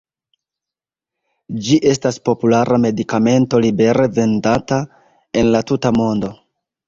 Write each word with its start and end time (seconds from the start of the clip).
Ĝi 1.65 1.77
estas 1.89 2.17
populara 2.29 2.79
medikamento 2.87 3.61
libere 3.67 4.07
vendata 4.17 4.79
en 5.43 5.55
la 5.57 5.65
tuta 5.73 5.93
mondo. 6.01 6.33